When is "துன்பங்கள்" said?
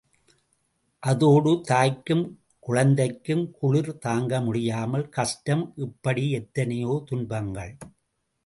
7.05-7.73